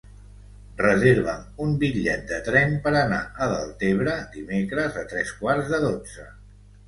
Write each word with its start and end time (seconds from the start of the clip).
Reserva'm 0.81 1.41
un 1.65 1.73
bitllet 1.83 2.23
de 2.31 2.39
tren 2.47 2.73
per 2.87 2.93
anar 3.01 3.19
a 3.47 3.51
Deltebre 3.53 4.15
dimecres 4.37 4.97
a 5.03 5.07
tres 5.13 5.35
quarts 5.43 5.69
de 5.75 5.81
dotze. 5.85 6.27